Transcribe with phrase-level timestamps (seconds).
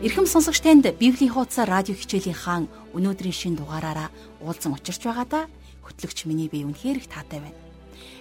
[0.00, 2.64] Ирхэм сонсогч танд Библийн хуудас радио хичээлийн хаан
[2.96, 4.08] өнөөдрийн шин дугаараараа
[4.40, 5.44] уулзсан учирч байгаадаа
[5.84, 7.60] хөтлөгч миний бие үнэхээр их таатай байна.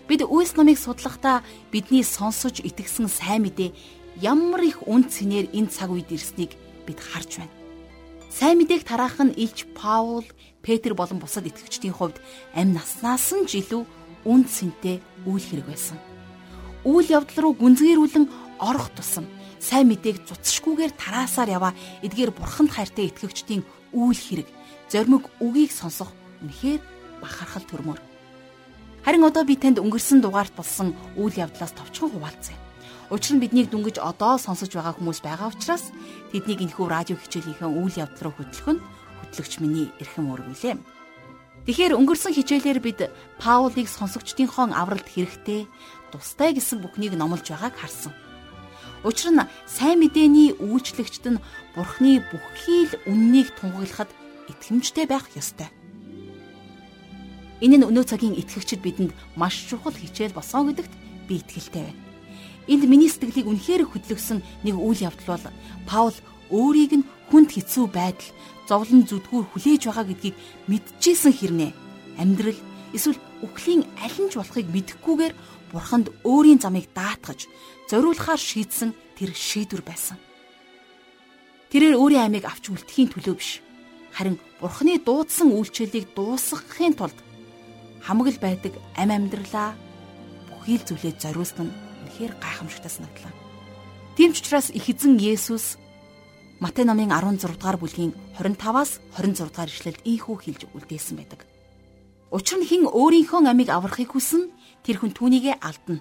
[0.04, 1.39] Бид үйлс номыг судлахдаа
[1.71, 3.71] бидний сонсож итгэсэн сайн мэдээ
[4.20, 6.52] ямар их үн цэнээр энэ цаг үед ирснийг
[6.84, 7.55] бид харж байна.
[8.27, 10.27] Сайн мэдээг тараах нь Илч Паул,
[10.59, 12.20] Петр болон бусад итгэгчдийн хувьд
[12.59, 13.88] амь наснаас нь ч илүү
[14.27, 15.95] үн цэнтэй үйл хэрэг байсан.
[16.84, 18.27] Үйл явдал руу гүнзгийрүүлэн
[18.59, 23.63] орох тусам сайн мэдээг цуцшгүйгээр тараасаар яваа эдгээр бурханд хайртай итгэгчдийн
[23.94, 24.48] үйл хэрэг
[24.88, 26.09] зоримог үгийг сонсох
[26.41, 26.81] үнэхээр
[27.22, 28.00] бахархал төрмөр.
[29.03, 32.55] Харин одоо би танд өнгөрсөн дугаарт болсон үйл явдлаас товчхон хуваалцъя.
[33.09, 35.89] Учир нь биднийг дүнгиж одоо сонсож байгаа хүмүүс байгаа учраас
[36.31, 38.84] тэднийг энэхүү радио хичээлийнхээ үйл явдал руу хөтлөх нь
[39.26, 40.76] хөтлөгч миний эрхэм үүргүүлээ.
[41.66, 43.00] Тэгэхээр өнгөрсөн хичээлээр бид
[43.42, 45.66] Паулыг сонсогчдийнхоо авралт хэрэгтэй
[46.14, 48.14] тустай гэсэн бүхнийг номлож байгааг харсан.
[49.03, 51.44] Учир нь сайн мэдээний үйлчлэгчд нь
[51.75, 54.11] Бурхны бүхий л үннийг тунгаглахад
[54.52, 55.72] итгэмжтэй байх ёстой.
[57.64, 60.94] Энэ нь өнөө цагийн итгэгчид бидэнд маш чухал хичээл болсон гэдэгт
[61.31, 62.02] би итгэлтэй байна.
[62.67, 65.45] Энд миний сэтгэлийг үнэхээр хөдлөсөн нэг үйл явдал бол
[65.88, 66.17] Паул
[66.52, 68.30] өөрийг нь хүнд хэцүү байдал,
[68.67, 70.36] зовлон зүдгүүр хүлээж байгаа гэдгийг
[70.67, 71.72] мэдчихсэн хэрнээ
[72.20, 72.59] амьдрал
[72.92, 75.33] эсвэл үхлийн аль нь ч болохыг мэдэхгүйгээр
[75.72, 77.48] бурханд өөрийн замыг даатгаж
[77.89, 80.17] зориулахаар шийдсэн тэр шийдвэр байсан.
[81.70, 83.61] Тэрээр өөрийн амийг авч үлдэхийн төлөө биш.
[84.14, 87.17] Харин бурханы дуудсан үйлчлэлийг дуусгахын тулд
[88.02, 89.78] хамаг л байдаг ам амьдралаа
[90.50, 91.76] бүхий л зүйлээ зориулсан нь
[92.09, 93.33] үнэхээр гайхамшигтай санагдлаа.
[94.17, 95.78] Тийм ч учраас их эзэн Есүс
[96.59, 101.48] Матай номын 16 дугаар бүлгийн 25-аас 26 дугаар ишлэлд ийхүү хэлж үлдээсэн байдаг.
[102.30, 104.53] Учир нь хэн өөрийнхөө амийг аврахыг хүснэ
[104.85, 105.98] тэр хүн түүнийгээ алдна.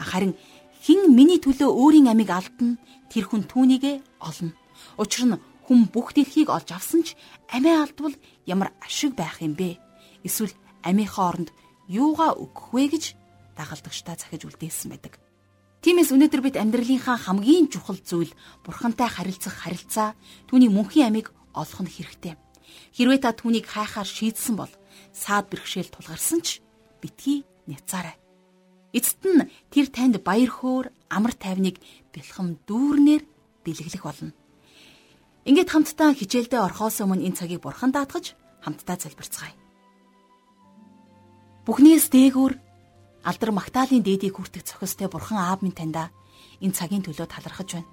[0.00, 0.32] Харин
[0.80, 2.80] хэн миний төлөө өөрийн амийг алдна
[3.12, 4.56] тэр хүн түүнийгээ олно.
[4.96, 5.36] Учир нь
[5.68, 7.12] хүн бүх дэлхийг олж авсан ч
[7.52, 8.16] амиа алдвал
[8.48, 9.76] ямар ашиг байх юм бэ?
[10.24, 11.52] Эсвэл амийнхаа оронд
[11.84, 13.04] юугаа өгөх вэ гэж
[13.52, 15.20] дагалдагчдаа захиж үлдээсэн байдаг.
[15.84, 18.32] Тиймээс өнөөдөр бид амьдралынхаа хамгийн чухал зүйл
[18.64, 20.16] бурхантай харилцах харилцаа
[20.48, 22.34] түүний мөнхийн амийг олох нь хэрэгтэй.
[22.96, 24.72] Хэрвээ та түүнийг хайхаар шийдсэн бол
[25.18, 26.62] саад бэрхшээл тулгарсан ч
[27.02, 28.16] битгий няцаарай.
[28.94, 31.76] Эцэст нь тэр танд баяр хөөр амар тайвныг
[32.14, 33.22] бэлхэм дүүрнээр
[33.66, 34.32] бэлэглэх болно.
[35.48, 39.54] Ингээд хамтдаа хичээлдээ орхоос өмнө энэ цагийг бурхан даатгаж хамтдаа залбирцгаая.
[41.68, 42.54] Бүхнээс дээгүүр
[43.28, 46.08] алдар магтаалын дээдийг хүртэх цохистой бурхан аав минь таньда
[46.64, 47.90] энэ цагийн төлөө талархаж байна.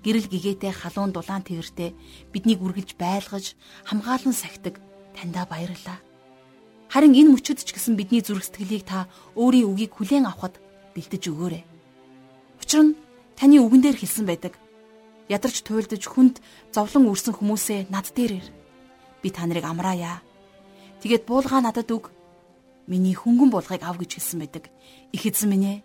[0.00, 1.92] Гэрэл гэгээтэй халуун дулаан тэртээ
[2.32, 4.80] биднийг үргэлж байлгаж хамгаалан сахидаг
[5.12, 6.00] таньда баярлалаа.
[6.90, 9.06] Харин энэ мөчөд ч гэсэн бидний зүрх сэтгэлийг та
[9.38, 10.58] өөрийн үгийг хүлээн авахд
[10.98, 11.62] бэлдэж өгөөрэй.
[12.58, 12.98] Учир нь
[13.38, 14.58] таны үгэн дээр хэлсэн байдаг.
[15.30, 16.42] Ядарч туйлдж хүнд
[16.74, 18.46] зовлон үрсэн хүмүүсээ над дээр ир.
[19.22, 20.18] Би та нарыг амраая.
[20.98, 22.10] Тэгээд буулгаа надад өг.
[22.90, 24.66] Миний хөнгөн буулгыг ав гэж хэлсэн байдаг.
[25.14, 25.78] Их эзэн минь ээ.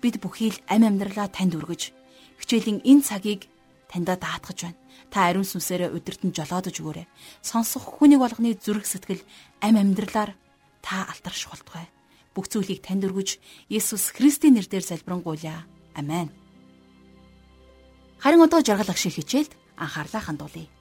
[0.00, 1.92] Бид бүхий л амь амьдралаа танд өргөж
[2.40, 3.46] хичээлийн энэ цагийг
[3.86, 4.81] таньда даатгаж байна.
[5.12, 7.06] Та ариун сүнсээрээ удирдан жолоодож өгөөрэй.
[7.44, 9.20] Сонсох хүнийг болгоны зүрх сэтгэл
[9.60, 10.32] ам амьдралаар
[10.80, 11.84] та алтарш болтугай.
[12.32, 13.36] Бүх зүйлийг танд өргөж
[13.68, 15.68] Есүс Христийн нэрээр залбирanгуйлаа.
[15.92, 16.32] Амен.
[18.24, 20.72] Харин одоо жаргал агшиг хичээлд анхаарлаа хандуулъя.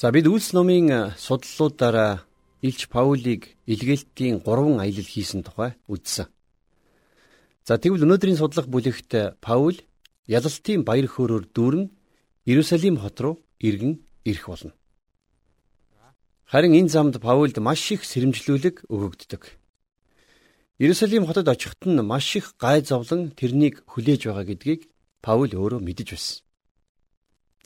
[0.00, 2.24] За бид үйлс номын судлалуудаараа
[2.64, 6.32] Илч Паулийг илгээлтийн 3 аялал хийсэн тухай үзсэн.
[7.68, 9.76] За тэгвэл өнөөдрийн судлах бүлэгт Паул
[10.26, 11.84] ялалтын баяр хөөрөөр дүүрэн
[12.46, 14.72] Иерусалим хот руу иргэн ирэх болно.
[16.46, 19.42] Харин энэ замд Паулд маш их сэрэмжлүүлэг өгөгддөг.
[20.78, 24.80] Иерусалим хотод очиход нь маш их гай зовлон тэрнийг хүлээж байгаа гэдгийг
[25.24, 26.46] Паул өөрөө мэдэж байсан.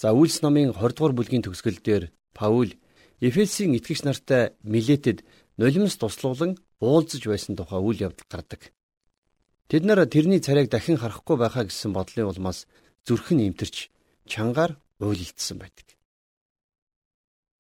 [0.00, 2.72] За Үйлс номын 20 дугаар бүлгийн төгсгөл дээр Паул
[3.20, 5.28] Эфесийн итгэгч нартай Милетэд
[5.60, 8.72] нулимс туслуулан уулзаж байсан тухай үйл явдал гардаг.
[9.70, 12.66] Тэд нар тэрний царайг дахин харахгүй байхаа гэсэн бодлын улмаас
[13.06, 13.86] зүрх нь эмтэрч
[14.26, 15.94] чангаар уйлдсан байдаг.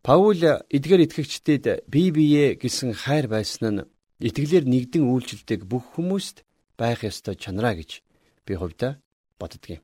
[0.02, 3.86] Паул эдгээр итгэгчдэд бие бие гэсэн хайр байсан нь
[4.26, 6.42] итгэлээр нэгдэн үйлчлдэг бүх хүмүүст
[6.74, 8.02] байх ёстой чанараа гэж
[8.42, 8.98] би хувьдаа
[9.38, 9.78] боддгийн.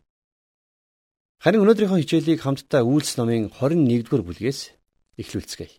[1.38, 4.60] Харин өнөөдрийнхөө хичээлийг хамтдаа Үйлс номын 21-р бүлгээс
[5.20, 5.78] эхлүүлцгээе.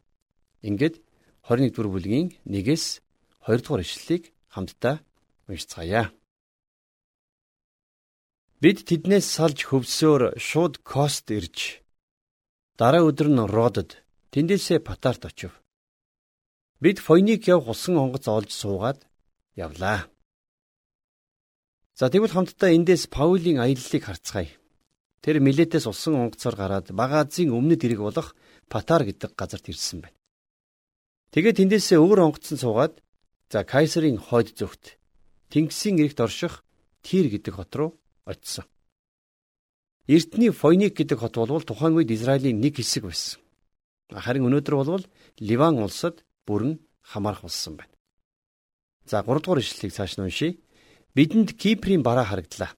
[0.63, 0.95] Ингээд
[1.43, 3.01] 21-р бүлгийн 1-ээс
[3.43, 4.23] 2-р ишлэлийг
[4.53, 5.01] хамтдаа
[5.49, 6.13] уншицгаая.
[8.57, 11.85] Бид тэднээс салж хөвсөөр шууд Кост ирж
[12.73, 14.01] дараа өдөр нь Родод
[14.33, 15.53] тэндээсээ Патарт очив.
[16.81, 19.05] Бид Фойник яв хусан онгоц олж суугаад
[19.53, 20.09] явлаа.
[21.93, 24.49] За тэгвэл хамтдаа эндээс Паулийн аяллалыг харцгаая.
[25.21, 28.33] Тэр Милетээс усан онгоцоор гараад Бага Азийн өмнөд ирэг болох
[28.73, 30.17] Патар гэдэг газарт ирсэн байна.
[31.29, 33.05] Тэгээд тэндээсээ өөр онгоцсон суугаад
[33.53, 34.97] за Кайсарын хойд зүгт
[35.53, 36.65] Тэнгисийн эрэгт орших
[37.05, 37.91] Тир гэдэг хот руу
[38.27, 38.65] очисон.
[40.07, 43.39] Эртний Фойник гэдэг хот бол тухайн үед Израилийн нэг хэсэг байсан.
[44.11, 45.03] Харин өнөөдөр бол
[45.39, 47.91] Ливан улсад бүрэн хамаарх болсон байна.
[49.03, 50.59] За 3 дугаар ишлэлийг цааш нь уншийе.
[51.15, 52.71] Бидэнд Киприйн бараа харагдлаа.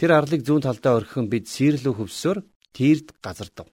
[0.00, 2.38] Тэр арлыг зүүн талдаа орхисон бид Сирлүү хөвсөөр
[2.72, 3.68] Тирд газардав.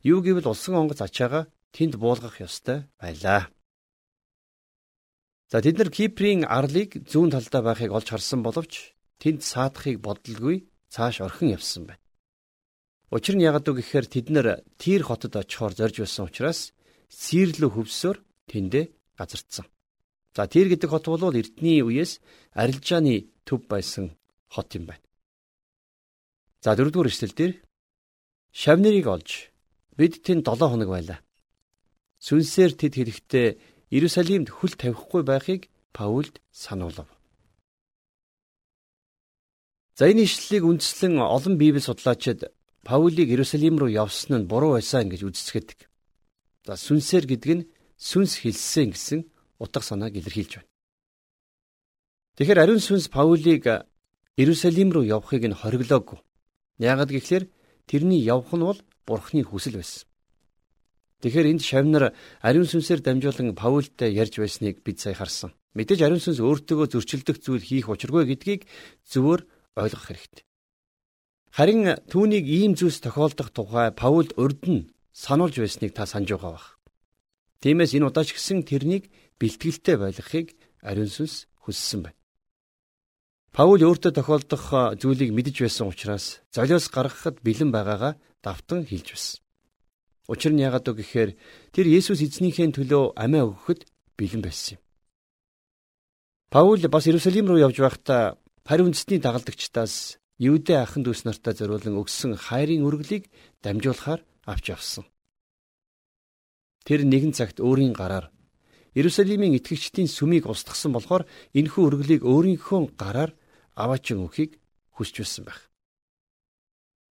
[0.00, 3.52] Юу гэвэл улсын онгоц ачаага тэнд буулгах ёстой байлаа.
[5.52, 10.56] За тэд нар Киприйн арлыг зүүн талдаа байхыг олж харсан боловч тэнд саадахыг бодлгүй
[10.90, 12.02] цааш орхин явсан байна.
[13.14, 14.46] Учир нь яагаад вэ гэхээр тэд нар
[14.80, 16.60] Тир хотод очихоор зорж байсан учраас
[17.12, 18.18] Сирлүү хөвсөөр
[18.50, 18.84] тэндээ
[19.18, 19.66] газардсан.
[20.34, 22.24] За тэр гэдэг хот бол Эрдний үеэс
[22.56, 24.16] арилжааны төв байсан
[24.48, 25.04] хот юм байна.
[26.64, 27.52] За дөрөвдүгээр эшлэл дээр
[28.50, 29.30] шавнырыг олж
[29.98, 31.20] бид тэнд 7 хоног байлаа.
[32.16, 33.48] Сүнсээр тэд хэлэхдээ
[33.92, 37.12] Иерусалимд хүл тавихгүй байхыг Паулд сануулав.
[39.94, 42.48] За энэ ишлэлийг үндслэн олон библи судлаачид
[42.82, 45.86] Паулийг Иерусалим руу явсан нь буруу байсан гэж үздэг.
[46.64, 47.66] За сүнсээр гэдэг нь
[48.00, 49.20] сүнс хэлсэн гэсэн
[49.60, 50.70] утга санааг илэрхийлж байна.
[52.40, 53.68] Тэгэхээр ариун сүнс Паулийг
[54.40, 56.18] Иерусалим руу явахыг нь хориглоогүй.
[56.80, 57.52] Яагаад гэвэл
[57.84, 60.08] тэрний явх нь бол Бурхны хүсэл байсан.
[61.20, 65.52] Тэгэхээр энд шавнар ариун сүнсээр дамжуулан Паултай ярьж байсныг бид сая харсан.
[65.76, 68.66] Мэдээж ариун сүнс өөртөөгөө зөрчилдөх зүйл хийх учиргүй гэдгийг
[69.06, 70.44] зөвөр ойлгох хэрэгтэй.
[71.52, 76.68] Харин түүнийг ийм зүйлс тохиолдох тухай Паулд урд нь сануулж байсныг та санаж байгаа бах.
[77.60, 82.18] Тиймээс энэ удаач гисэн тэрнийг бэлтгэлтэй байлгахыг ариун сүнс хүссэн байна.
[83.52, 89.40] Паул өөртөө тохиолдох зүйлийг мэдэж байсан учраас золиос гаргахад бэлэн байгаагаа давтан хэлж байсан.
[90.32, 91.30] Учир нь яагаад вэ гэхээр
[91.76, 93.84] тэр Есүс эзнийхээ төлөө амиа өгөхөд
[94.16, 94.82] бэлэн байсан юм.
[96.48, 102.38] Паул бас Иерусалим руу явж байхдаа Пари үндэстний дагалдагчдаас Юудэ ахын дүүс нартаа зориулан өгсөн
[102.38, 103.26] хайрын үргэлийг
[103.62, 105.04] дамжуулахаар авч явсан.
[106.86, 108.30] Тэр нэгэн цагт өөрийн гараар
[108.94, 111.26] Иерусалимийн итгэгчдийн сүмийг устгасан болохоор
[111.58, 113.34] энэхүү өргөлийг өөрийнхөө гараар
[113.74, 114.62] аваачин өхийг
[114.94, 115.70] хүсч байсан байх.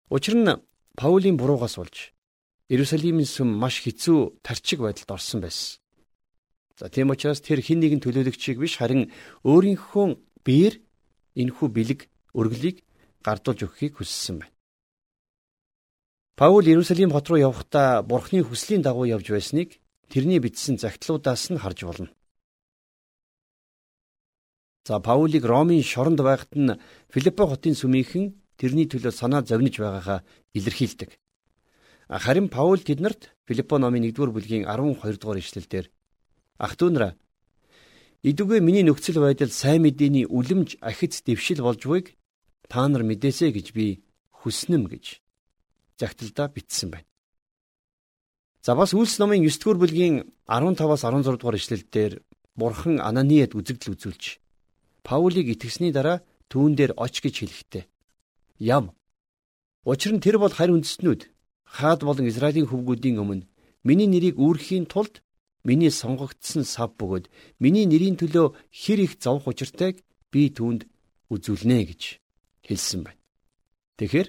[0.10, 0.50] Учир нь
[0.98, 2.14] Паулийн буруугаас болж
[2.74, 5.78] Иерусалимийн сүм маш хэцүү тарчиг байдалд орсон байсан.
[6.80, 9.12] За тийм учраас тэр хин нэгэн төлөөлөгчийг биш харин
[9.44, 10.08] өөрийнхөө
[10.46, 10.85] биеэр
[11.36, 12.00] энэхүү бэлэг
[12.34, 12.78] өргөлийг
[13.26, 14.54] гардуулж өгөхийг хүссэн байна.
[16.36, 19.80] Паул Иерусалим хот руу явахдаа Бурхны хүслийн дагуу явж байсныг
[20.12, 22.10] тэрний бичсэн загтлуудаас нь харж болно.
[24.88, 26.78] За Паулийг Ромын шоронд байхад нь
[27.10, 30.20] Филиппо хотын сүмийнхэн тэрний төлөө санаа зовниж байгаагаа
[30.54, 31.18] илэрхийлдэг.
[32.10, 35.90] Харин Паул тэднэрт Филиппо номын 1-р бүлгийн 12 дугаар ишлэлдэр
[36.60, 37.14] ах トゥ нараа
[38.26, 42.18] идүгэ миний нөхцөл байдал сайн мэдээний үлэмж ахиц дэвшил болж буйг
[42.66, 44.02] та нар мэдээсэй гэж би
[44.42, 45.22] хүснэм гэж
[46.02, 47.10] загталдаа бичсэн байна.
[48.66, 50.16] За бас Үлс номын 9 дугаар бүлгийн
[50.50, 52.26] 15-аас 16 дугаар ишлэлдэр
[52.58, 54.42] Бурхан Ананиад үзэгдэл үзүүлж
[55.06, 57.86] Паулийг итгэсний дараа түүн дээр оч гэж хэлэхдээ
[58.58, 58.90] яв.
[59.86, 61.30] Учир нь тэр бол харь үндэстнүүд
[61.78, 63.46] хаад болон Израилийн хөвгүүдийн өмнө
[63.86, 65.22] миний нэрийг үүрхийн тулд
[65.68, 67.26] миний сонгогдсон сав бөгөөд
[67.60, 70.86] миний нэрийн төлөө хэр их зовх учиртайг би түүнд
[71.34, 72.02] үзүүлнэ гэж
[72.70, 73.22] хэлсэн байна.
[73.98, 74.28] Тэгэхээр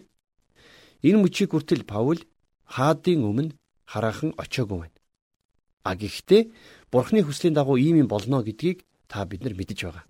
[1.07, 2.21] энэ мөчийг хүртэл Паул
[2.65, 4.99] хаадын өмнө хараахан очоогүй байна.
[5.85, 6.43] А гэхдээ
[6.91, 10.05] Бурхны хүслийн дагуу ийм юм болно гэдгийг та бид нар мэдэж байгаа.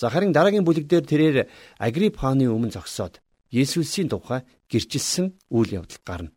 [0.00, 1.36] За харин дараагийн бүлэг дээр тэрээр
[1.76, 3.20] Агрип хааны өмнө зогсоод
[3.50, 6.30] Есүсийн тухай гэрчилсэн үйл явдал гарна.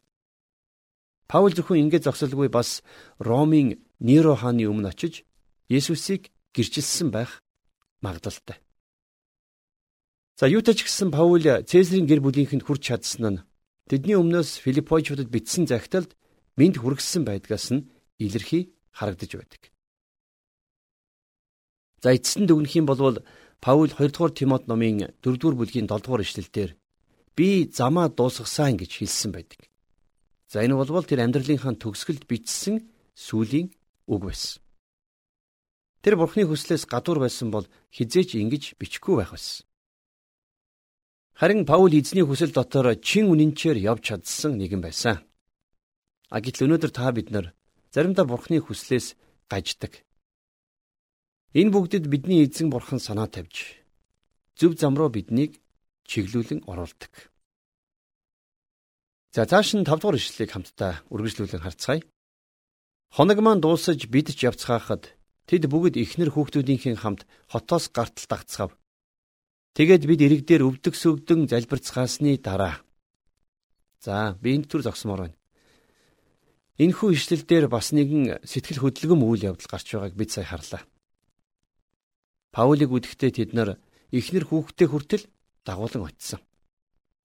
[1.33, 2.85] Паул зөвхөн ингэж зогсолгүй бас
[3.17, 5.25] Ромын Неро хааны өмнө очиж
[5.65, 7.41] Есүсийг гэрчилсэн байх
[8.05, 8.61] магадлалтай.
[10.37, 13.43] За юутач гэсэн Паул Цэсарын гэр бүлийнхэнд хүрч чадсан нь
[13.89, 16.13] тэдний өмнөөс Филиппойчуудад бичсэн захидалд
[16.53, 17.89] минд хүргэсэн байдгаас нь
[18.21, 19.73] илэрхий харагдаж байдаг.
[22.05, 23.25] За эцэст нь дүгнэх юм бол
[23.57, 26.77] Паул 2 дугаар Тимот номын 4 дугаар бүлгийн 7 дугаар ишлэлдэр
[27.33, 29.72] би замаа дуусгасан гэж хэлсэн байдаг.
[30.53, 32.85] За энэ бол тэр амьдралынхаа төгсгөлд бичсэн
[33.17, 33.73] сүлийн
[34.05, 34.61] үг байсан.
[36.05, 39.65] Тэр бурхны хүслээс гадуур байсан бол хизээч ингэж бичихгүй байх байсан.
[41.33, 45.25] Харин Паул эзний хүсэл дотор чин үнэнчээр явж чадсан нэгэн байсан.
[46.29, 47.57] А гэтэл өнөөдөр та бид нар
[47.89, 49.17] заримдаа бурхны хүслээс
[49.49, 50.05] гаждаг.
[51.57, 53.81] Энэ бүгдэд бидний эзэн бурхан санаа тавьж
[54.53, 55.57] зөв зам руу биднийг
[56.05, 57.32] чиглүүлэн оруулдаг.
[59.33, 62.05] За цааш нь 5 дугаар ишлэлийг хамтдаа үргэлжлүүлэн харцгаая.
[63.17, 65.09] Хоног маань дуусаж бид ч явцгаахад
[65.49, 68.71] тэд бүгд ихнэр хүүхдүүдийнхэн хамт хотоос гартал дагцгав.
[69.73, 72.85] Тэгээд бид ирэг дээр өвдөг сүгдэн залбирцгаасны дараа.
[74.05, 75.37] За би энэ төр зогсмоор байна.
[76.77, 80.85] Энэхүү ишлэл дээр бас нэгэн сэтгэл хөдлөм үйл явдал гарч байгааг бид сая харлаа.
[82.53, 83.81] Паулийг үдэхдээ тэд нар
[84.13, 85.25] ихнэр хүүхдээ хүртэл
[85.65, 86.41] дагуулan очисон.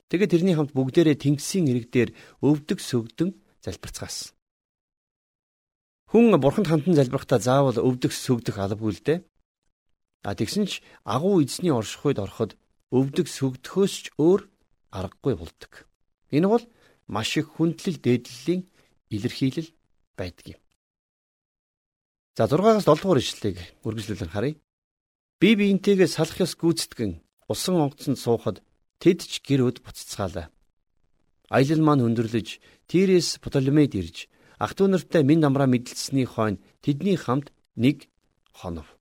[0.08, 2.10] Тэгээд тэрний хамт бүгдээрээ тэнгисийн ирэг дээр
[2.40, 4.32] өвдөг сөгдөн залбирцгаасан.
[6.08, 9.18] Хүн бурханд хандан залбирахдаа заавал өвдөх сөгдөх албагүй л дээ.
[10.24, 12.56] А тэгсэн ч агуу эзний оршихуйд ороход
[12.88, 14.48] өвдөг сөгдөхөөс ч өөр
[14.88, 15.84] аргагүй болдог.
[16.32, 16.64] Энэ бол
[17.12, 18.64] маш их хүндлэл дээдлийн
[19.12, 19.68] илэрхийлэл
[20.16, 20.60] байдаг юм.
[22.36, 24.56] За 6-аас 7 дугаар ишлэлийг үргэлжлүүлэн харъя.
[25.40, 27.20] Би биентэйгээ салах ёс гүйцэтгэн
[27.52, 28.56] усан онгоцонд суухад
[29.02, 30.50] тэд ч гэр өд буцацгаалаа.
[31.48, 34.28] Аялал маань өндөрлөж Тирес Птолемейд ирж
[34.58, 38.10] ах トゥ нартай минь намраа мэдлэлсний хойно тэдний хамт нэг
[38.52, 38.98] хонов.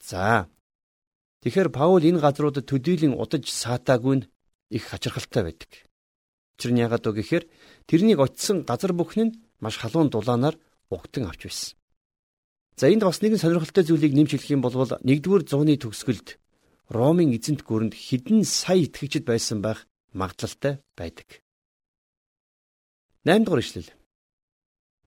[0.00, 0.48] За.
[1.44, 4.28] Тэгэхээр Паул энэ газруудад төдийлөн удаж саатаагүй нь
[4.72, 5.70] их хачирхалтай байдаг.
[6.56, 7.44] Учир нь яагаад вэ гэхээр
[7.86, 10.56] тэрнийг очисон газар бүхэн нь маш халуун дулаанаар
[10.90, 11.76] угтан авч байсан.
[12.74, 16.40] За энд бас нэгэн сонирхолтой зүйлийг нэмж хэлэх юм бол 1-р зууны төгсгөлд
[16.88, 19.84] Ромын эзэнт гүрэнд хэдэн сая итгэгчд байсан байх
[20.16, 21.44] магадлалтай байдаг.
[23.28, 23.92] 8 дугаар ишлэл.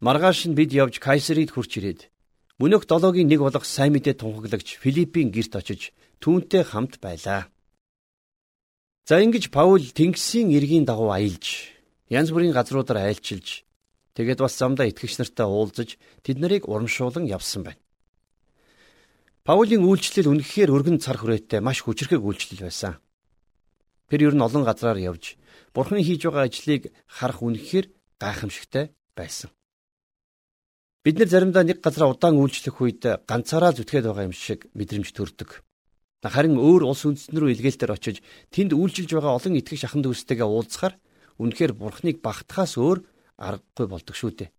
[0.06, 2.14] Маргааш нь бид явж Кайсерид хурч ирээд
[2.62, 5.90] мөнөх долоогийн нэг болох сайн мэдээ тунхаглагч Филиппийн герт очиж
[6.22, 7.50] түүнтэй хамт байлаа.
[9.10, 11.74] За ингэж Паул Тэнгисийн иргэний дагуу аялж
[12.14, 13.66] янз бүрийн газруудаар айлчилж
[14.14, 17.81] тэгээд бас замдаа итгэгч нартай уулзаж тэд нарыг урамшуулан явсан байна.
[19.42, 23.02] Паулийн үйлчлэл үнэхээр өргөн цар хүрээтэй маш хүчрхэг үйлчлэл байсан.
[24.06, 25.34] Тэр ер нь олон газраар явж
[25.74, 27.90] Бурхны хийж байгаа ажлыг харах үнэхээр
[28.22, 29.50] гайхамшигтай байсан.
[31.02, 35.66] Бид нар заримдаа нэг газараа удаан үйлчлэх үед ганцаараа зүтгээд байгаа юм шиг мэдрэмж төрдөг.
[36.22, 38.22] Харин өөр улс үндэстэн рүү илгээлтээр очиж
[38.54, 41.02] тэнд үйлчилж байгаа олон итгэж ахын дүүстэйгээ уулзахаар
[41.42, 43.02] үнэхээр Бурхныг багтахаас өөр
[43.42, 44.54] аргагүй болдог шүү дээ.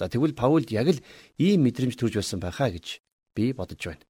[0.00, 1.04] За тэгвэл Паулд яг л
[1.36, 3.04] ийм мэдрэмж төрж байсан байхаа гэж
[3.36, 4.04] би бодож байна.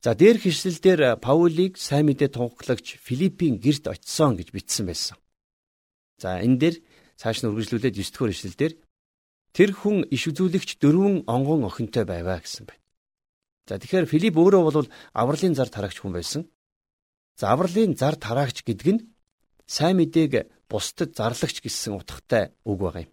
[0.00, 5.16] За дээрх ишлэлдэр Паулийг сайн мэдээ тунхаглагч Филиппийн герт очисон гэж бичсэн байсан.
[6.16, 6.76] За энэ дээр
[7.20, 8.72] цааш нь үргэлжлүүлээд 9 дугаар ишлэлдэр
[9.52, 12.80] тэр хүн иш үзүүлэгч дөрвөн онгон охинтой байваа гэсэн байна.
[13.68, 16.48] За тэгэхээр Филипп өөрөө бол авралын зар тараагч хүн байсан.
[17.36, 19.04] За авралын зар тараагч гэдэг нь
[19.68, 23.12] сайн мэдээг бусдад зарлагч гэсэн утгатай үг байгаа юм.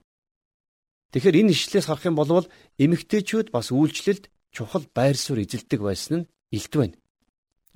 [1.12, 2.48] Тэгэхээр энэ ишлээс харах юм бол
[2.80, 6.98] эмэгтэйчүүд бас үйлчлэлд чухал байр суурь эзэлдэг байсан нь илт байна.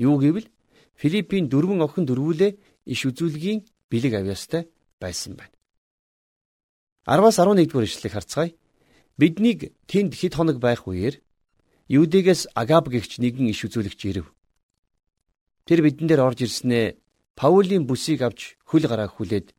[0.02, 0.50] Юу гэвэл
[0.98, 2.52] Филиппийн дөрвөн охин дөрвүүлээ
[2.94, 3.60] иш үзүүлгийн
[3.90, 4.64] бэлэг авьяастай
[5.02, 5.54] байсан байна.
[7.06, 8.52] 10-аас 11 дугаар ишлэлийг харцгаая.
[9.20, 9.60] Биднийг
[9.90, 11.22] тэнд хэд хоног байх үеэр
[11.92, 14.28] Юудэгээс Агаб гэгч нэгэн иш үзүүлэгч ирэв.
[15.68, 16.98] Тэр бидэн дээр орж ирснээ
[17.36, 19.54] Паулийн бүсийг авч хөл гараа хүлээд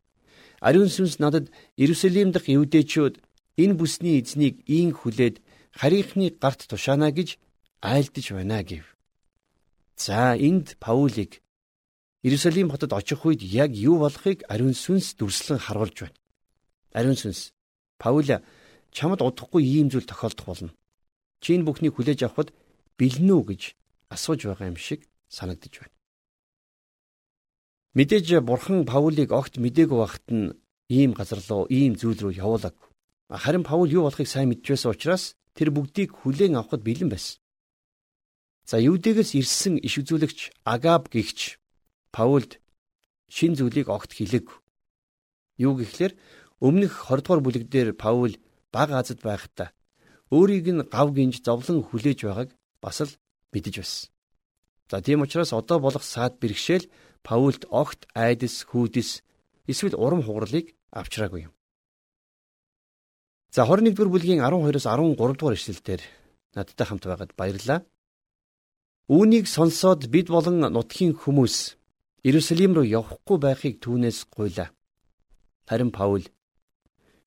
[0.62, 3.14] ариун сүнс надад Иерусалим дахь юудэчүүд
[3.62, 7.38] энэ бүсний эзнийг ийн хүлээд харийнхны гарт тушаана гэж
[7.80, 8.84] айлдж байна гэв.
[9.96, 11.42] За энд Паулийг
[12.22, 16.18] Иерусалим хотод очих үед яг юу болохыг ариун сүнс дүрслэн харуулж байна.
[16.92, 17.50] Ариун сүнс
[17.98, 18.22] Паул
[18.92, 20.70] чамд удахгүй ийм зүйл тохиолдох болно.
[21.40, 22.54] Чи энэ бүхнийг хүлээж авахд
[22.98, 23.62] бэлэн үү гэж
[24.14, 25.96] асууж байгаа юм шиг санагдаж байна.
[27.96, 30.54] Мэдээж бурхан Паулийг огт мдээгүй байхад нь
[30.88, 32.76] ийм газар руу ийм зүйл рүү явуулаг.
[33.26, 37.38] Харин Паул юу болохыг сайн мэдж байсан учраас тэр бүгдийг хүлээн авахд бэлэн байсан.
[38.64, 41.58] За Юудэгээс ирсэн иш үзүүлэгч Агаб гихч
[42.14, 42.60] Паулд
[43.28, 44.46] шин зүйлийг огт хэлэг.
[45.58, 46.12] Юу гэхлээр
[46.62, 48.38] өмнөх 20 дугаар бүлэгдэр Паул
[48.70, 49.74] баг Азад байхдаа
[50.30, 53.12] өөрийг нь гав гинж зовлон хүлээж байгааг бас л
[53.52, 54.08] мэдэж байсан.
[54.90, 56.86] За тийм учраас одоо болох саад бэрхшээл
[57.26, 59.10] Паулд огт айдас хүйдэс
[59.70, 61.52] эсвэл урам хугарлыг авчраагүй юм.
[63.52, 66.00] За 21 дугаар бүлгийн 12-оос 13 дугаар ишлэлдэр
[66.56, 67.84] надтай хамт байгаад баярлалаа.
[69.12, 71.76] Үүнийг сонсоод бид болон нутгийн хүмүүс
[72.24, 74.72] Иерусалим руу явахгүй байхыг түүнээс гуйлаа.
[75.68, 76.24] Харин Паул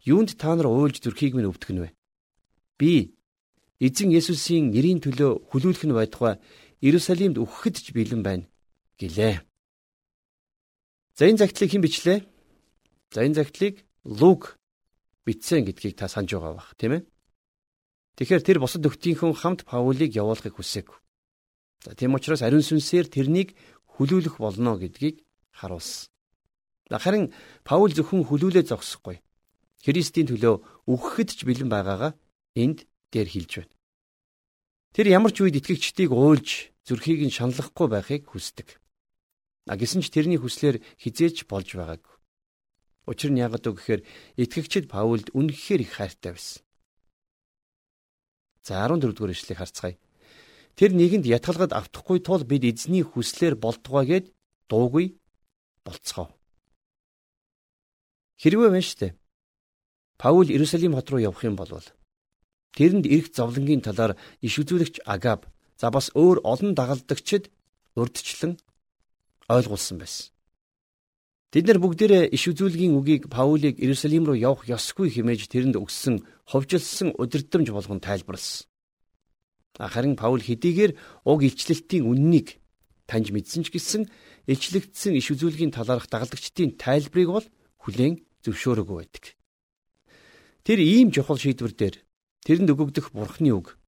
[0.01, 1.89] юунд та нар уйлж зүрхийг минь өвдгөн вэ?
[2.81, 3.13] Би
[3.77, 6.41] эзэн Есүсийн нэрийн төлөө хүлүүлэх нь байтугай
[6.81, 8.49] Иерусалимд өгөхөд ч бэлэн байна
[8.97, 9.45] гэлээ.
[11.21, 12.19] За энэ загтлыг хэн бичлээ?
[13.13, 14.57] За энэ загтлыг Лук
[15.25, 17.03] бичсэн гэдгийг та санаж байгаа бах, тийм ээ?
[18.15, 20.87] Тэгэхээр тэр бусад нөхдийнхөө хамт Паулийг явуулахыг хүсэв.
[21.83, 23.57] За тийм учраас ариун сүнсээр тэрнийг
[23.99, 26.07] хүлүүлэх болно гэдгийг харуулсан.
[26.89, 27.33] Харин
[27.67, 29.19] Паул зөвхөн хүлүүлээ зогсохгүй.
[29.83, 32.15] Христийн төлөө өгөхөд ч бэлэн байгаагаа
[32.55, 33.75] энд дээр хэлж байна.
[34.95, 38.79] Тэр ямар ч үед итгэгчдийг уйлж зүрхийг нь шаналлахгүй байхыг хүсдэг.
[39.67, 42.14] А гисэн ч тэрний хүслээр хизээч болж байгаагүй.
[43.05, 44.01] Учир нь яагаад вэ гэхээр
[44.41, 46.65] итгэгчид Паулд үнэхээр их хайртай байсан.
[48.65, 49.95] За 14 дугаар ишлэгийг харцгаая.
[50.73, 54.25] Тэр нэгэнд ятгалгад автахгүй тул бид эзний хүслээр болтугай гэд
[54.67, 55.21] дуугүй
[55.85, 56.33] болцгоо.
[58.41, 59.15] Хэрвээ байна штэ.
[60.17, 61.69] Паул Иерусалим хот руу явах юм бол
[62.75, 65.47] тэрэнд эрх зовлонгийн талаар иш үзүүлэгч Агаб
[65.79, 67.51] за бас өөр олон дагалдагчид
[67.95, 68.59] урдчлан
[69.47, 70.34] ойлгуулсан байсан.
[71.55, 77.15] Тэд нар бүгдээрээ иш үзүүлгийн үгийг Паулийг Иерусалим руу явах ёсгүй хэмээж тэрэнд өгсөн ховжилсан
[77.15, 78.67] удирдамж болгон тайлбарлсан.
[79.79, 82.59] Харин Паул хэдийгээр уг илчлэлтийн үннийг
[83.07, 84.03] таньж мэдсэн ч гэсэн
[84.51, 87.47] илчлэгдсэн иш үзүүлгийн талаарх дагалдагчдын тайлбарыг бол
[87.87, 89.39] хүлээн зөвшөөрөөгүй байдаг.
[90.67, 91.95] Тэр ийм чухал шийдвэр дээр
[92.43, 93.79] тэрэнд өгөгдөх бурхны үг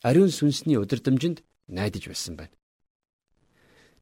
[0.00, 2.56] ариун сүнсний удирдамжинд найдаж байсан байна.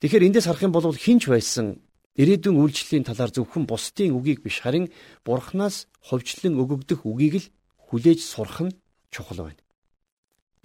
[0.07, 1.83] Тэгэхээр эндээс харах юм бол хинч байсан
[2.19, 4.91] ирээдүйн үйлчлэлийн талаар зөвхөн бусдын үгийг биш харин
[5.23, 7.47] бурхнаас ховчлон өгөгдөх үгийг л
[7.87, 8.77] хүлээж сурах нь
[9.15, 9.63] чухал байна.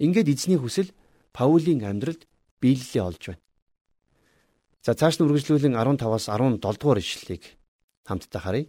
[0.02, 0.90] Ингээд эзний хүсэл
[1.34, 2.26] Паулийн амьдралд
[2.60, 3.42] биелэлээ олж байна.
[4.84, 7.44] За цааш нь үргэлжлүүлэн 15-аас 17 дугаар ишлэлийг
[8.04, 8.66] хамтдаа харъя.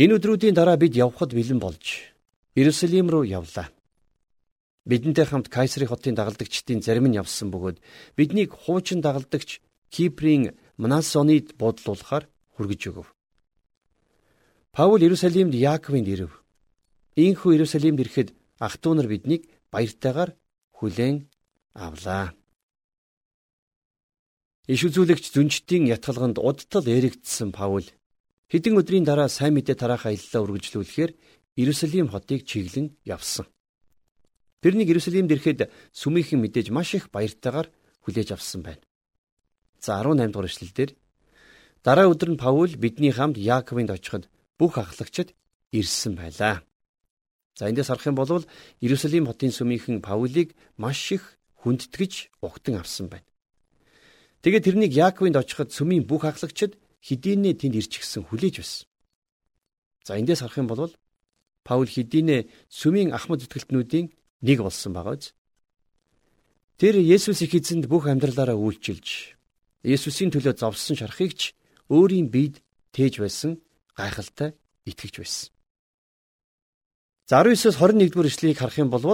[0.00, 2.10] Энэ өдрүүдийн дараа бид явхад бэлэн болж
[2.56, 3.68] Иерусалим руу явлаа.
[4.88, 7.78] Бидэнтэй хамт Кайсарын хотын дагалдагчдын зарим нь явсан бөгөөд
[8.16, 9.60] биднийг хуучин дагалдагч
[9.92, 12.24] Киприйн Манасонид бодлуулахаар
[12.56, 13.08] хүргэж өгөв.
[14.72, 16.32] Паул Иерусалимд Яаковынд ирэв.
[17.20, 18.28] Ийхүү Иерусалимд ирэхэд
[18.64, 20.30] ах トゥ нар биднийг баяртайгаар
[20.72, 21.28] хүлээн
[21.76, 22.32] авлаа.
[24.72, 27.84] Иш үзүүлэгч зүнчдийн ятгалганд удтал эрэгдсэн Паул
[28.48, 31.12] хэдэн өдрийн дараа сайн мэдээ тараах аяллаа үргэлжлүүлэхээр
[31.60, 33.44] Иерусалим хотыг чиглэн явсан.
[34.64, 37.68] Тэрнийг Иерусалимд ирэхэд сүмийнхэн мэдээж маш их баяртайгаар
[38.00, 38.84] хүлээж авсан байна.
[39.80, 40.90] За 18 дугаар эшлэлдэр
[41.82, 44.28] дараа өдөр нь Паул бидний хамт Яаковынд очиход
[44.60, 45.32] бүх ахлагчид
[45.72, 46.60] ирсэн байлаа.
[47.56, 48.44] За эндээс харах юм бол
[48.84, 52.12] Иерусалим хотын сүмийнхэн Паулийг маш их хүндэтгэж
[52.44, 53.24] угтан авсан байна.
[54.44, 58.84] Тэгээд тэрнийг Яаковынд очиход сүмийн бүх ахлагчид хэдийнэ тэнд ирчихсэн хүлээж байсан.
[60.04, 60.92] За эндээс харах юм бол
[61.64, 64.12] Паул хэдийнэ сүмийн ахмад зүтгэлтнүүдийн
[64.44, 65.32] нэг болсон байгаа биз.
[66.76, 69.39] Тэр Есүс их эзэнд бүх амьдралаараа үйлчилж
[69.82, 71.56] Есүсийн төлөө зовсон шархыг ч
[71.88, 72.60] өөрийн биед
[72.92, 73.60] тээж байсан
[73.96, 74.52] гайхалтай
[74.84, 75.48] итгэж байсан.
[77.30, 79.06] 19-с 21-р эшлэгийг харах юм бол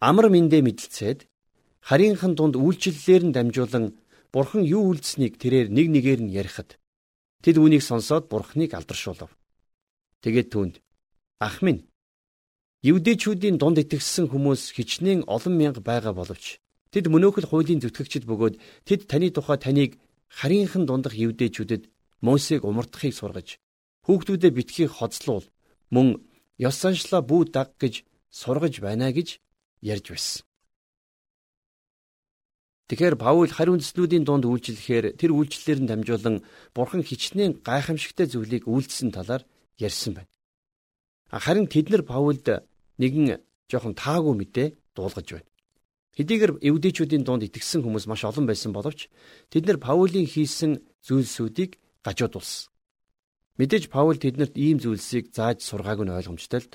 [0.00, 1.30] амар мэндэ мэдлцээд
[1.88, 3.84] харийнхын дунд үйлчлэлээр нь дамжуулан
[4.32, 6.76] бурхан юу үлдсэнийг тэрээр нэг нэгээр нь ярихад
[7.40, 9.32] тэд үүнийг сонсоод бурханыг алдаршуулв.
[10.20, 10.74] Тэгээд түүнд
[11.40, 11.88] ах минь
[12.80, 18.54] Евдэчүүдийн дунд итгэсэн хүмүүс хичнээн олон мянга байгаа боловч Тэд мөнөөхөл хуулийн зүтгэгчд бөгөөд
[18.86, 19.90] тэд таны тухай таныг
[20.26, 21.86] харийнхан дундах евдээчүүдэд
[22.26, 23.48] Мосег умардахыг сургаж
[24.04, 25.46] хүүхдүүдэд битгий хоцлуул
[25.94, 26.18] мөн
[26.58, 29.38] ёс заншлаа бүү даг гэж сургаж байна гэж
[29.80, 30.42] ярьж байсан.
[32.90, 36.36] Тэгэхээр Паул хариу үндэслүүдийн дунд үйлчлэхээр тэр үйлчлэлээр нь дамжуулан
[36.74, 39.46] бурхан хичнээн гайхамшигтай зүйлийг үйлдсэн талаар
[39.78, 40.30] ярьсан байна.
[41.30, 42.42] Харин тэд нар Паулд
[42.98, 43.38] нэгэн
[43.70, 45.49] жоохон таагүй мэдээ дуулгаж байна.
[46.18, 49.06] Хэдийгээр эвдээчүүдийн дунд итгэсэн хүмүүс маш олон байсан боловч
[49.52, 52.70] тэд нар Паулийн хийсэн зүйлсүүдийг гажуудулсан.
[53.60, 56.72] Мэдээж Паул тэднэрт ийм зүйлсийг зааж сургаагүй нь ойлгомжтой л.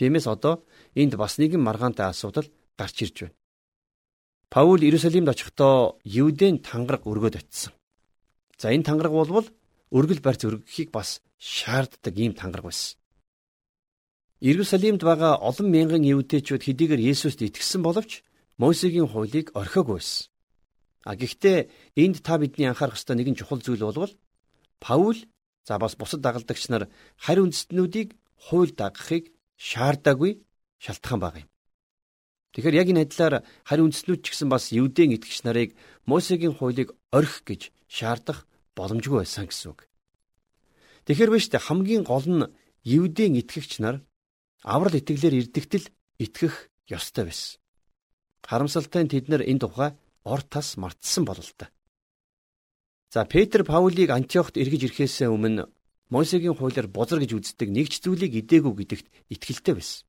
[0.00, 0.64] Тиймээс одоо
[0.96, 2.48] энд бас нэгэн маргаантай асуудал
[2.80, 3.36] гарч ирж байна.
[4.48, 7.76] Паул Иерусалимд очихдоо Евдэн тангараг өргөд очисон.
[8.56, 9.46] За энэ тангараг болвол
[9.92, 12.96] өргөл барьц өргөхийг бас шаарддаг ийм тангараг байсан.
[14.40, 18.24] Иерусалимд байгаа олон мянган евдээчүүд хэдийгээр Есүст итгэсэн боловч
[18.62, 20.30] Мосегийн хуулийг орхиогүй байсан.
[21.02, 21.58] А гэхдээ
[22.02, 24.14] энд та бидний анхаарах ёстой нэгэн чухал зүйл болвол
[24.78, 25.18] Паул
[25.66, 26.86] за бас бусад дагалдагч нар
[27.18, 30.46] харь үндэстнүүдийг хууль дагахыг шаардаагүй
[30.78, 31.48] шалтгаан баг юм.
[32.54, 33.34] Тэгэхээр яг энэ адилаар
[33.66, 35.70] харь үндэстнүүд ч гэсэн бас евдэн итгэгч нарыг
[36.06, 38.46] Мосегийн хуулийг орхих гэж шаардах
[38.78, 39.90] боломжгүй байсан гэсэн үг.
[41.10, 42.46] Тэгэхээр биш үү хамгийн гол нь
[42.86, 44.06] евдэн итгэгч нар
[44.62, 45.90] аврал итгэлээр ирдэгтэл
[46.22, 47.61] итгэх ёстой байсан.
[48.48, 49.90] Харамсалтай нь тэд нар энэ тухай
[50.24, 51.70] ор тас мартсан болол та.
[53.12, 55.68] За Петр Паулийг Антиохт эргэж ирэхээс өмнө
[56.12, 60.04] Мосегийн хуулиар бузар гэж үздэг нэг ч зүйлийг идээгүй гэдэгт итгэлтэй байсан.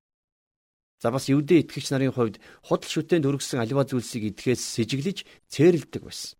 [1.03, 5.17] За бас евдээ итгэгч нарын хувьд худал шүтээнд өргөсөн аливаа зүйлсийг идэхээс сэжиглэж
[5.51, 6.39] цээрэлдэг байсан.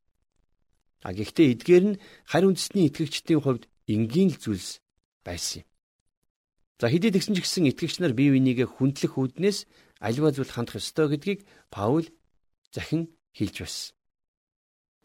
[1.04, 2.00] А гэхдээ эдгээр нь
[2.32, 4.80] харь үндэсний итгэгчдийн хувьд энгийн л зүйлс
[5.28, 5.68] байсан юм.
[6.80, 9.68] За хэдий тэгсэн ч гэсэн итгэгч нар бие бинийгээ хүндлэх үүднээс
[10.04, 11.40] аливаа зүйл хандах ёстой гэдгийг
[11.72, 12.06] Паул
[12.76, 13.96] захин хэлж байсан.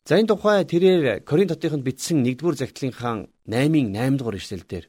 [0.09, 4.85] За энэ тухай тэрээр Коринт хотынд бичсэн 1-р загтлынхаа 8-ын 8 дугаар ишлэлдэр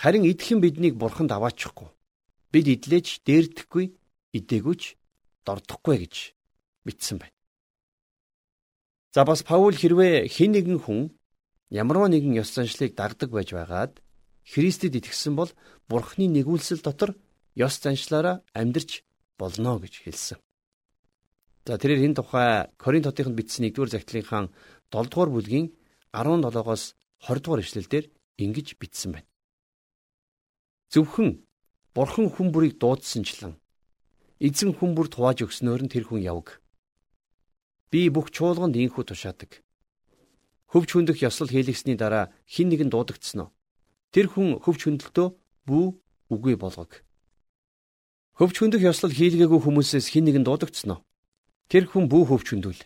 [0.00, 1.88] харин идэхэн биднийг бурханд аваачихгүй
[2.52, 3.86] бид идлээж дээрдэхгүй
[4.38, 4.82] идээгүйч
[5.46, 6.14] дордохгүй гэж
[6.86, 7.36] бичсэн байна.
[9.14, 11.12] За бас Паул хэрвээ хэн нэгэн хүн
[11.68, 14.00] ямарваа нэгэн ёс заншлыг дагдаг байж байгаад
[14.48, 15.50] Христэд итгэсэн бол
[15.90, 17.14] Бурхны нэгүүлсэл дотор
[17.56, 19.02] ёс заншлаараа амьдрч
[19.38, 20.38] болно гэж хэлсэн.
[21.66, 24.50] За тэрээр энэ тухай Коринт хотынд бичсэн 1-р загтлынхаа
[24.90, 25.66] 7-р бүлгийн
[26.12, 28.04] 17-оос 20-р эшлэлдэр
[28.42, 29.28] ингэж бичсэн байна.
[30.90, 31.46] Зөвхөн
[31.94, 33.60] Бурхан хүн бүрийг дуудсанчлан
[34.40, 36.62] эзэн хүн бүр тувааж өгснөөр нь тэр хүн явг.
[37.92, 39.60] Би бүх чуулганд инхүү тушаадаг.
[40.72, 43.52] Хөвч хөндөх ёслол хийлгэсний дараа хин нэгэн дуудагдсан нь.
[44.14, 45.28] Тэр хүн хөвч хөндлөлтөө
[45.68, 45.86] бүү
[46.32, 47.04] үгүй болгог.
[48.40, 51.04] Хөвч хөндөх ёслол хийлгээгүй хүмүүсээс хин нэгэн дуудагдсан нь.
[51.68, 52.82] Тэр хүн бүү хөвч хөндүүл.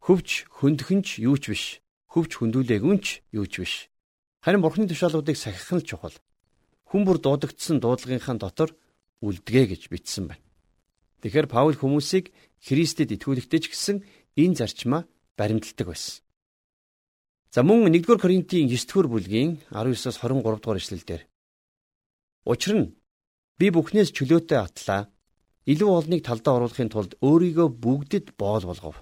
[0.00, 1.64] Хөвч хөндөхөнч юу ч биш.
[2.08, 3.92] Хөвч хөндүүлээгүнч юу ч биш.
[4.40, 6.16] Харин бурхны тушаалуудыг сахих нь чухал
[6.88, 8.72] хүн бүр дуудагдсан дуудлагынхаа дотор
[9.20, 10.44] үлдэгэ гэж бичсэн байна.
[11.20, 12.32] Тэгэхээр Паул хүмүүсийг
[12.64, 13.96] Христэд итгүүлэхдээ ч гэсэн
[14.40, 15.04] энэ зарчмаа
[15.36, 16.24] баримталдаг байсан.
[17.52, 21.22] За мөн 1-р Коринтын 9-р бүлгийн 19-оос 23 дугаар эшлэлдэр
[22.48, 22.86] Учир нь
[23.58, 25.02] би бүхнээс чөлөөтэй атлаа
[25.72, 28.96] илүү олныг талдаа оруулахын тулд өөрийгөө бүгдэд боол болгов.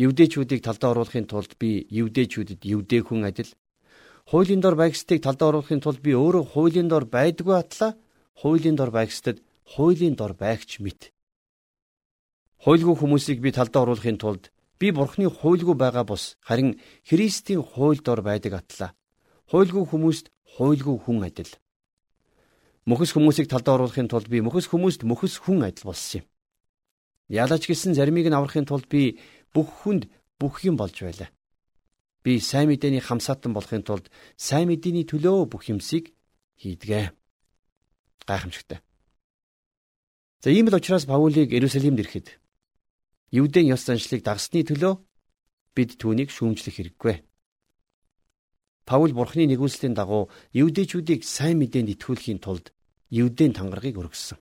[0.00, 3.50] Евдээчүүдийг талдаа оруулахын тулд би евдээчүүдэд евдээ хүн адил
[4.26, 7.92] хуулийн дор байгстыг талдаа оруулахын тулд би өөрөө хуулийн дор байдгүй атлаа
[8.40, 9.38] хуулийн дор байгстад
[9.72, 11.12] хуулийн дор байгч мэт.
[12.64, 18.20] Хуйлгүй хүмүүсийг би талдаа оруулахын тулд би бурхны хуйлгүй байгаа бус харин Христийн хууль дор
[18.24, 18.90] байдаг атлаа.
[19.52, 21.52] Хуйлгүй хүмүүст хуйлгүй хүн адил.
[22.84, 26.24] Мөхөс хүмүүсийг талдаа оруулахын тулд би мөхөс хүмүүст мөхөс хүн адил болсон юм.
[27.32, 29.16] Ялаж гисэн заримыг нь аврахын тулд би
[29.56, 31.32] бүх хүнд бүх юм болж байлаа.
[32.20, 36.12] Би сайн мэдээний хамсаатан болохын тулд сайн мэдээний төлөө бүх юмсыг
[36.60, 37.16] хийдгээ.
[38.28, 38.84] Гайхамшигтай.
[40.44, 42.36] За ийм л учраас Паулийг Иерусалимд ирэхэд
[43.32, 45.00] Евдэн ёс заншлыг дагсны төлөө
[45.72, 47.24] бид түүнийг шүүмжлэх хэрэггүй.
[48.84, 52.73] Паул бурхны нэгүслийн дагуу евдээчүүдийг сайн мэдээнд итгүүлэхийн тулд
[53.14, 54.38] евдэн тангарагыг өргөссөн.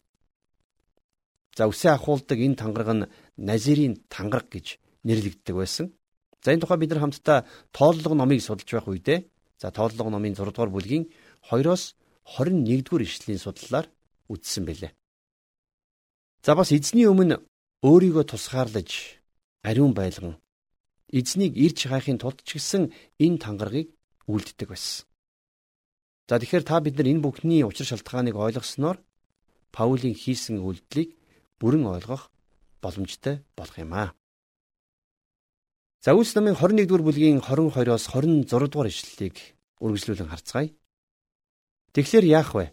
[1.58, 5.94] За үсээ ахуулдаг энэ тангараг нь Назирийн тангараг гэж нэрлэгддэг байсан.
[6.42, 9.20] За энэ тухай бид нар хамтдаа тооллого номыг судалж байх үедээ
[9.62, 11.06] за тооллого номын 6 дугаар бүлгийн
[11.50, 11.94] 2-оос
[12.26, 13.88] 21 дугаар ишлэлийн судлалаар
[14.34, 14.92] үздсэн байлээ.
[16.42, 17.38] За бас эзний өмнө
[17.86, 19.22] өөрийгөө тусгаарлаж
[19.62, 20.42] ариун байлган
[21.14, 22.90] эзнийг ирж хайхын тулд ч гэсэн
[23.22, 23.94] энэ тангаргийг
[24.28, 25.06] үлддэг байсан.
[26.30, 28.98] За тэгэхээр та бид нар энэ бүхний учир шалтгааныг ойлгосноор
[29.76, 31.20] Паулийн хийсэн үйлдэлийг
[31.60, 32.32] бүрэн ойлгох
[32.80, 34.16] боломжтой болох юм аа.
[36.04, 39.36] За Үлс намын 21 дугаар бүлгийн 22-оос 26 дугаар ишлэлийг
[39.84, 40.72] үргэлжлүүлэн харцгаая.
[41.92, 42.66] Тэгэхээр яах вэ?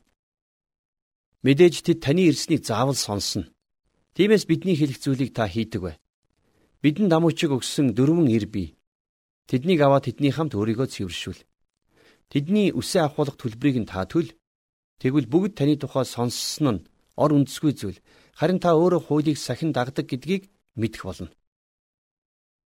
[1.42, 3.50] Мэдээж тэд таны ирснийг заавал сонсно.
[4.14, 5.92] Тиймээс бидний хэлэх зүйлийг та хийдэг вэ?
[6.82, 8.76] Бидэн дамуучиг өгсөн дөрвөн ир бий.
[9.50, 11.40] Тэднийг аваад тэдний хамт өөрийгөө цэвэршүүл.
[12.30, 14.30] Тэдний үсээ авахулах төлбөрийг нь та төл.
[15.02, 16.84] Тэгвэл бүгд таны тухай сонссон нь
[17.18, 17.98] ор үндэсгүй зүйл.
[18.38, 20.46] Харин та өөрөө хуулийг сахин дагдаг гэдгийг
[20.78, 21.28] мэдэх болно.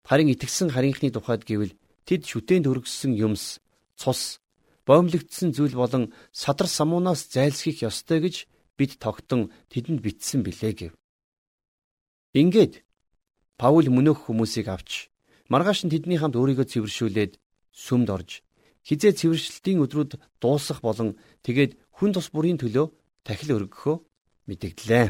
[0.08, 1.76] Харин итгэсэн харийнхны тухайд гэвэл
[2.08, 3.60] тэд шүтээнд өргөссөн юмс,
[4.00, 4.40] цус,
[4.88, 8.36] боомлогдсон зүйл болон садар самуунаас зайлсхийх ёстой гэж
[8.80, 10.92] бид тогтон тэдэнд бичсэн билээ гэв.
[12.34, 12.88] Ингээд
[13.60, 15.12] Паул мөнөөх хүмүүсийг авч
[15.52, 17.34] маргааш нь тэдний хамт өөрийгөө цэвэршүүлээд
[17.76, 18.40] сүмд орж
[18.88, 20.12] хизээ цэвэршилтийн өдрүүд
[20.42, 22.88] дуусах болон тэгээд хүн тус бүрийн төлөө
[23.26, 23.96] тахил өргөхөө
[24.48, 25.08] мэдэгдлээ.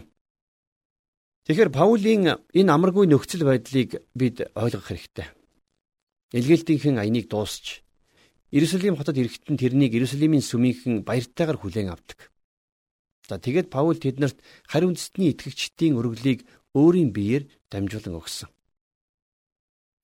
[1.45, 5.27] Тэгэхээр Паулийн энэ амаргүй нөхцөл байдлыг бид ойлгох хэрэгтэй.
[6.37, 7.81] Илгээлтийнхэн аяныг дуусч
[8.51, 12.33] Иерусалим хотод ирэхэд нь тэрнийг Иерусалимийн сүмийнхэн баяртайгаар хүлээн авдаг.
[13.29, 18.49] За тэгээд Паул тэднэрт хариу үндэстний итгэгчдийн өргөлийг өөрийн биеэр дамжуулан өгсөн.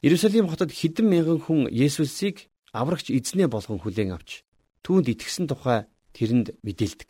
[0.05, 4.43] Иерусалим хотод хэдэн мянган хүн Есүсийг аврагч эзнээ болгон хүлээн авч
[4.83, 7.09] түүнд итгэсэн тухай тэрэнд мэдээлдэг.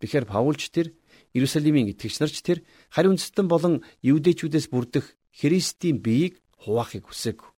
[0.00, 0.96] Тэгэхээр Паулч тэр
[1.36, 7.54] Иерусалимийн итгэгч нарч тэр хариу үндэстэн болон евдээчүүдээс бүрдэх Христийн биеийг хуваахыг хүсэв.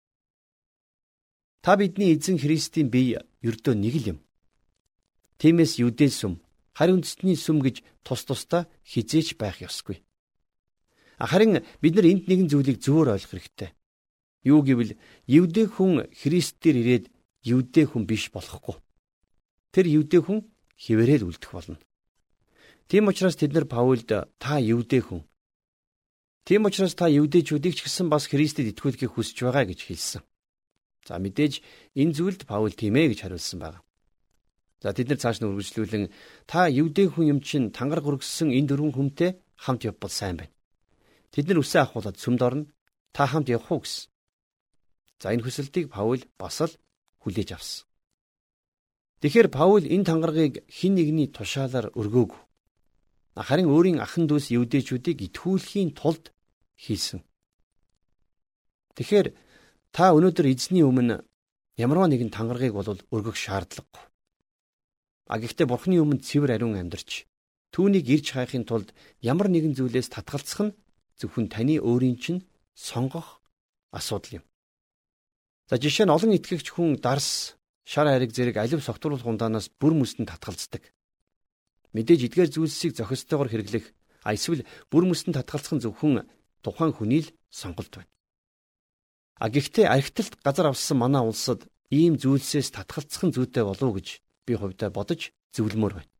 [1.62, 4.20] Та бидний эзэн Христийн бие ердөө нэг л юм.
[5.42, 6.34] Тиймээс юудэн сүм,
[6.78, 10.06] харин үндэстний сүм гэж тус тусдаа хизээч байх ёсгүй.
[11.18, 13.74] Харин бид нар энд нэгэн зүйлийг зөвөр ойлгох хэрэгтэй.
[14.46, 14.94] Юу гэвэл
[15.26, 17.06] евдээ хүн Христээр ирээд
[17.50, 18.78] евдээ хүн биш болохгүй.
[19.74, 20.40] Тэр евдээ хүн
[20.78, 21.82] хിവэрэл үлдэх болно.
[22.86, 25.26] Тийм учраас тэд нар Паулд та евдээ хүн.
[26.46, 30.22] Тийм учраас та евдээчүүдийг ч гэсэн бас Христэд итгүүлэхийг хүсэж байгаа гэж хэлсэн.
[31.10, 31.66] За мэдээж
[31.98, 33.82] энэ зүйлд Паул тийм ээ гэж хариулсан байна.
[34.86, 36.14] За тэд нар цааш нь үргэлжлүүлэн
[36.46, 40.54] та евдээ хүн юм чинь тангар гөргсөн энэ дөрвөн хүнтэй хамт явбал сайн байна.
[41.34, 42.70] Тэд нар үсээ ахуулаад сүмд орно.
[43.10, 44.06] Та хамт явах уу гэсэн.
[45.22, 46.74] За энэ хүсэлтийг Паул бас л
[47.24, 47.88] хүлээж авсан.
[49.22, 52.32] Тэгэхээр Паул энэ тангаргийг хин нэгний тушаалаар өргөөг.
[53.36, 56.32] Харин өөрийн ахан дүүс евдээчүүдийг итгүүлэхийн тулд
[56.76, 57.24] хийсэн.
[58.96, 59.28] Тэгэхээр
[59.96, 61.24] та өнөөдөр эзний өмнө
[61.76, 64.04] ямарваа нэгэн тангаргийг бол өргөх шаардлагагүй.
[65.28, 67.28] А гэхдээ бурхны өмнө цэвэр ариун амьдарч
[67.76, 70.76] түүнийг ирж хайхын тулд ямар нэгэн зүйлээс татгалцах нь
[71.20, 73.44] зөвхөн таны өөрийн чинь сонгох
[73.92, 74.46] асуудал юм.
[75.66, 80.30] За жишээ нь олон итгэгч хүн дарс, шар хайрыг зэрэг алив согтруулах ундаанаас бүр мөсөнд
[80.30, 80.94] татгалцдаг.
[81.98, 83.86] Мэдээж эдгээр зүйлсийг зохистойгоор хэрэглэх,
[84.22, 84.62] а эсвэл
[84.94, 86.30] бүр мөсөнд татгалцах нь зөвхөн
[86.62, 88.14] тухайн хүний л сонголт байна.
[89.42, 94.22] А гэхдээ архитэлт газар авсан манай улсад ийм зүйлсээс татгалцах нь зүйтэй болов уу гэж
[94.46, 96.12] би хувьдаа бодож зөвлөмөр байна.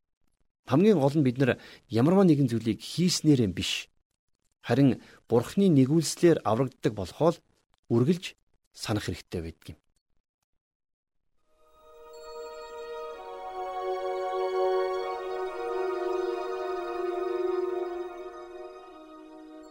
[0.66, 3.86] Хамгийн гол нь бид нар ямарваа нэгэн зүйлийг хийснээрээ биш.
[4.66, 4.98] Харин
[5.30, 7.38] бурхны нэгүүлслээр аврагддаг болохоо
[7.94, 8.34] үргэлж
[8.76, 9.80] санах хэрэгтэй байдаг юм.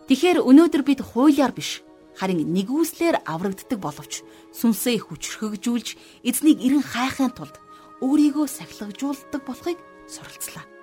[0.05, 1.81] Тэгэхээр өнөөдөр бид хуулиар биш
[2.17, 4.21] харин нэгүслэр аврагддаг боловч
[4.53, 5.87] сүнсээ хүчрхэгжүүлж
[6.29, 7.57] эзнийг эрен хайхын тулд
[8.05, 10.74] өөрийгөө сахилгажуулдаг болохыг суралцлаа.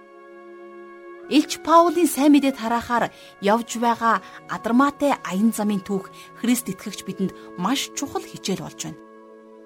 [1.30, 4.18] Илч Паулийн сайн мэдээ тараахаар явж байгаа
[4.50, 6.10] Адарматай аян замын түүх
[6.42, 8.98] Христ итгэгч бидэнд маш чухал хичээл болж байна.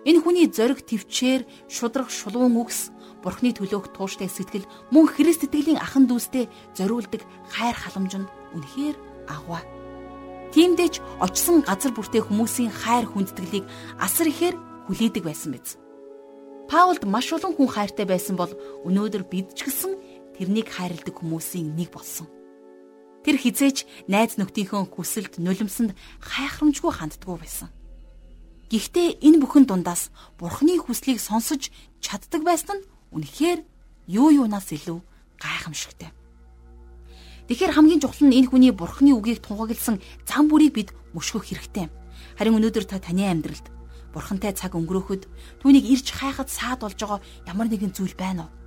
[0.04, 2.92] Энэ хүний зориг төвчээр шудрах шулуун үгс
[3.24, 9.58] Бурхны төлөөх тууштай сэтгэл мөн Христ итгэлийн ахан дүүстэй зориулдаг хайр халамж нь үнэхээр агуу.
[10.52, 13.64] Тиймдээч очсон газар бүртээ хүмүүсийн хайр хүндэтгэлийг
[13.98, 14.54] асар ихээр
[14.86, 15.74] хүлээдэг байсан биз.
[16.70, 18.52] Паулд маш олон хүн хайртай байсан бол
[18.86, 19.98] өнөөдөр бид ч гэсэн
[20.36, 22.28] тэрнийг хайрладаг хүмүүсийн нэг болсон.
[23.24, 27.74] Тэр хизээч найз нөхдийнхөө хүсэлд нулимсанд хайхрамжгүй ханддаггүй байсан.
[28.70, 33.60] Гэхдээ энэ бүхэн дундаас Бурхны хүслийг сонсож чаддаг байсан нь үнэхээр
[34.06, 35.02] юу юунаас илүү
[35.42, 36.10] гайхамшигтай.
[37.46, 41.86] Тэгэхээр хамгийн чухал нь энэ хүний Бурхны үгийг тунхагласан зам бүрийг бид мөшгөх хэрэгтэй.
[42.38, 43.70] Харин өнөөдөр та таны амьдралд
[44.10, 45.28] бурхантай цаг өнгөрөөхөд
[45.62, 48.65] түүнийг ирж хайхад саад болж байгаа ямар нэгэн зүйл байна уу?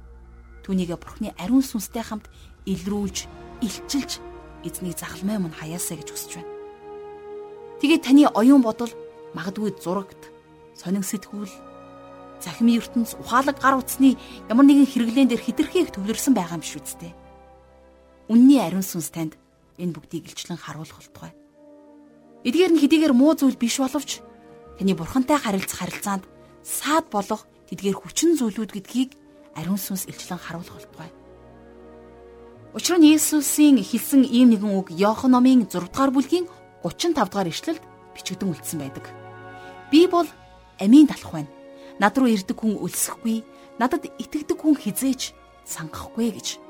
[0.64, 2.28] Түүнийг бурхны ариун сүнстэй хамт
[2.66, 3.28] илрүүлж,
[3.64, 4.20] илчилж
[4.64, 6.52] эзнийг захалмай мөн хаяасаа гэж хүсэж байна.
[7.80, 8.92] Тэгээд таны оюун бодол
[9.34, 10.20] магадгүй зурагт,
[10.76, 11.52] сонин сэтгүүл,
[12.44, 14.20] захимын ертөнц, ухаалаг гар утасны
[14.52, 17.16] ямар нэгэн хэрэглэн дээр хитрхийг төвлөрсөн байгаа юм биш үсттэй.
[18.28, 19.40] Үнний ариун сүнс танд
[19.80, 21.32] энэ бүгдийг илчлэн харуулах болтугай.
[22.44, 24.20] Эдгээр нь хэдийгээр муу зүйл биш боловч
[24.80, 26.24] таны бурхантай харилцах харилцаанд
[26.64, 29.12] саад болох тэдгээр хүчин зүйлүүд гэдгийг
[29.56, 31.12] ариун сүнс илчлэн харуулах болтугай.
[32.74, 36.46] Учир нь Есүсийн хэлсэн ийм нэгэн үг Иохан номын 6 дугаар бүлгийн
[36.86, 37.84] 35 дугаар ишлэлд
[38.14, 39.06] бичигдэн үлдсэн байдаг.
[39.90, 40.30] Би бол
[40.78, 41.52] амийн талах байна.
[41.98, 43.44] Над руу ирдэг хүн өлсөхгүй,
[43.82, 45.34] надад итгэдэг хүн хизээч
[45.66, 46.62] сангахгүй гэж.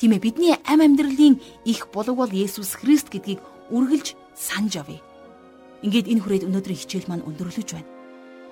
[0.00, 1.36] Тийм ээ бидний ам амьдралын
[1.68, 5.04] их болог бол Есүс Христ гэдгийг үргэлж санаж авъя.
[5.84, 7.99] Ингээд энэ хүрээд өнөөдрийн хичээл маань өндөрлөж байна.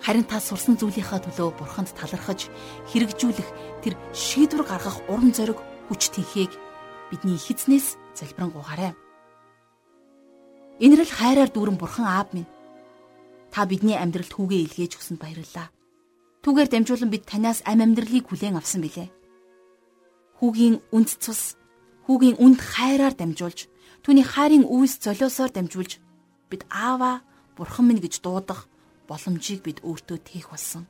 [0.04, 2.46] Харин та сурсан зүйлийнхаа төлөө бурханд талархаж
[2.90, 3.48] хэрэгжүүлэх
[3.82, 5.58] тэр шийдвэр гаргах урам зориг
[5.90, 6.52] хүч тэнхийг
[7.10, 8.94] бидний эхэзнээс залбирanгуйгаарай.
[10.78, 12.46] Инрэл хайраар дүүрэн бурхан аав минь
[13.50, 15.68] та бидний амьдралд хүүгээ илгээж өгсөнд баярлалаа.
[16.46, 19.10] Түүгээр дамжуулан бид танаас ам амьдралыг хүлээн авсан билээ.
[20.38, 21.58] Хүүгийн үнд цус,
[22.06, 23.66] хүүгийн үнд хайраар дамжуулж,
[24.06, 25.98] түүний хайрын үйлс золиосоор дамжуулж
[26.46, 27.26] бид аава
[27.58, 28.70] бурхан минь гэж дуудах
[29.08, 30.84] боломжийг бид өөртөө тээх болсон.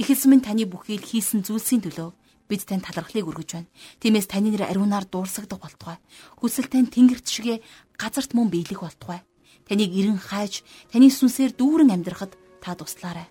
[0.00, 2.10] Ихэс минь таны бүхий л хийсэн зүйлсийн төлөө
[2.48, 3.70] бид тань талархлыг өргөж байна.
[4.00, 6.00] Тиймээс таны нэр ариунаар дуурсагдах болтугай.
[6.40, 7.60] Хүсэл тань тэнгэрт шигэ
[8.00, 9.20] газарт мөн биелэх болтугай.
[9.68, 13.28] Таныг эрен хайж, таны сүнсээр дүүрэн амьдрахад та туслаарай.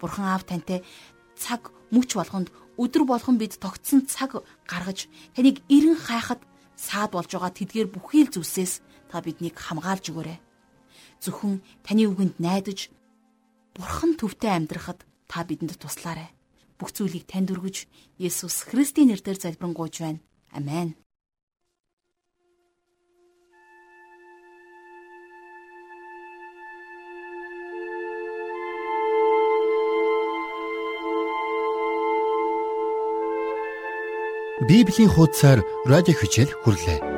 [0.00, 0.82] Бурхан аав тантай
[1.36, 2.48] цаг мөч болгонд
[2.80, 6.40] өдөр болгон бид тогтсон цаг гаргаж таныг эрен хайхад
[6.74, 8.80] саад болж байгаа тэдгээр бүхий л зүйлсээс
[9.12, 10.38] та биднийг хамгаалж өгөөрэй
[11.20, 12.92] зөвхөн таны үгэнд найдаж
[13.76, 16.32] бурхан төвтэй амьдрахад та бидэнд туслаарай.
[16.76, 17.88] бүх зүйлийг танд өргөж
[18.20, 20.20] Есүс Христийн нэрээр залбирanгуйж байна.
[20.52, 20.96] Амен.
[34.68, 37.15] Библийн хуудасаар радио хичээл хүрлээ.